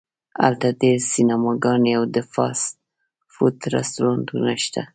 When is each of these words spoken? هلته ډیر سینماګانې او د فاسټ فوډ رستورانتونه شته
هلته 0.43 0.67
ډیر 0.81 0.97
سینماګانې 1.11 1.91
او 1.97 2.03
د 2.15 2.17
فاسټ 2.33 2.73
فوډ 3.33 3.55
رستورانتونه 3.75 4.51
شته 4.63 4.81